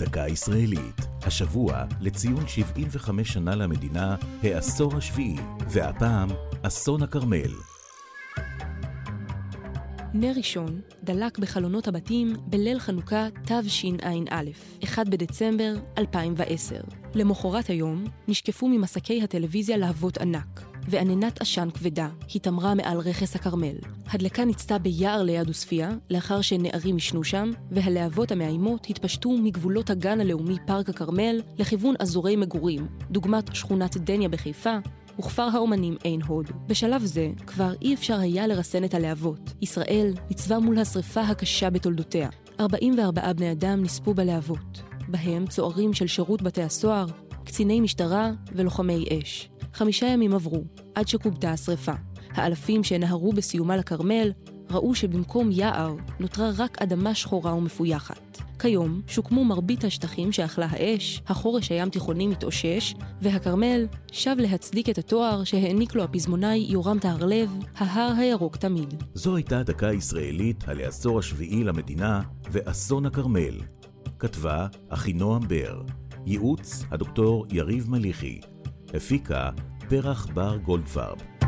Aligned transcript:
דקה 0.00 0.28
ישראלית, 0.28 1.00
השבוע 1.22 1.84
לציון 2.00 2.48
75 2.48 3.32
שנה 3.32 3.54
למדינה, 3.54 4.16
העשור 4.42 4.96
השביעי, 4.96 5.36
והפעם, 5.70 6.28
אסון 6.62 7.02
הכרמל. 7.02 7.50
נר 10.14 10.32
ראשון 10.36 10.80
דלק 11.04 11.38
בחלונות 11.38 11.88
הבתים 11.88 12.36
בליל 12.46 12.78
חנוכה 12.78 13.26
תשע"א, 13.44 14.44
1 14.84 15.08
בדצמבר 15.08 15.74
2010. 15.98 16.80
למחרת 17.14 17.66
היום 17.66 18.04
נשקפו 18.28 18.68
ממסקי 18.68 19.22
הטלוויזיה 19.22 19.76
להבות 19.76 20.18
ענק, 20.18 20.69
ועננת 20.88 21.40
עשן 21.40 21.68
כבדה 21.74 22.08
התעמרה 22.34 22.74
מעל 22.74 22.98
רכס 22.98 23.36
הכרמל. 23.36 23.76
הדלקה 24.10 24.44
ניצתה 24.44 24.78
ביער 24.78 25.22
ליד 25.22 25.48
עוספיא, 25.48 25.86
לאחר 26.10 26.40
שנערים 26.40 26.96
ישנו 26.96 27.24
שם, 27.24 27.50
והלהבות 27.70 28.32
המאיימות 28.32 28.86
התפשטו 28.90 29.30
מגבולות 29.30 29.90
הגן 29.90 30.20
הלאומי 30.20 30.56
פארק 30.66 30.88
הכרמל 30.88 31.40
לכיוון 31.58 31.94
אזורי 31.98 32.36
מגורים, 32.36 32.86
דוגמת 33.10 33.54
שכונת 33.54 33.96
דניה 33.96 34.28
בחיפה, 34.28 34.76
וכפר 35.18 35.48
האומנים 35.52 35.96
עין 36.02 36.22
הוד. 36.22 36.50
בשלב 36.66 37.04
זה 37.04 37.30
כבר 37.46 37.72
אי 37.82 37.94
אפשר 37.94 38.18
היה 38.18 38.46
לרסן 38.46 38.84
את 38.84 38.94
הלהבות. 38.94 39.52
ישראל 39.60 40.12
ניצבה 40.28 40.58
מול 40.58 40.78
השרפה 40.78 41.20
הקשה 41.20 41.70
בתולדותיה. 41.70 42.28
44 42.60 43.32
בני 43.32 43.52
אדם 43.52 43.82
נספו 43.82 44.14
בלהבות, 44.14 44.82
בהם 45.08 45.46
צוערים 45.46 45.94
של 45.94 46.06
שירות 46.06 46.42
בתי 46.42 46.62
הסוהר, 46.62 47.06
קציני 47.44 47.80
משטרה 47.80 48.30
ולוחמי 48.52 49.04
אש. 49.22 49.48
חמישה 49.74 50.06
ימים 50.06 50.34
עברו, 50.34 50.64
עד 50.94 51.08
שכובתה 51.08 51.52
השרפה. 51.52 51.92
האלפים 52.30 52.84
שנהרו 52.84 53.32
בסיומה 53.32 53.76
לכרמל, 53.76 54.32
ראו 54.70 54.94
שבמקום 54.94 55.50
יער 55.52 55.94
נותרה 56.20 56.50
רק 56.58 56.82
אדמה 56.82 57.14
שחורה 57.14 57.54
ומפויחת. 57.54 58.38
כיום 58.58 59.00
שוקמו 59.06 59.44
מרבית 59.44 59.84
השטחים 59.84 60.32
שאכלה 60.32 60.66
האש, 60.70 61.22
החורש 61.26 61.72
הים 61.72 61.88
תיכוני 61.88 62.26
מתאושש, 62.26 62.94
והכרמל 63.22 63.86
שב 64.12 64.36
להצדיק 64.38 64.88
את 64.88 64.98
התואר 64.98 65.44
שהעניק 65.44 65.94
לו 65.94 66.04
הפזמונאי 66.04 66.66
יורם 66.68 66.98
טהרלב, 66.98 67.50
ההר 67.76 68.12
הירוק 68.18 68.56
תמיד. 68.56 69.02
זו 69.14 69.36
הייתה 69.36 69.62
דקה 69.62 69.92
ישראלית 69.92 70.68
על 70.68 70.80
העשור 70.80 71.18
השביעי 71.18 71.64
למדינה 71.64 72.22
ואסון 72.50 73.06
הכרמל. 73.06 73.54
כתבה 74.18 74.66
אחינועם 74.88 75.48
בר, 75.48 75.82
ייעוץ 76.26 76.84
הדוקטור 76.90 77.46
יריב 77.50 77.90
מליחי, 77.90 78.40
הפיקה 78.94 79.50
פרח 79.88 80.26
בר 80.34 80.56
גולדפרב. 80.56 81.39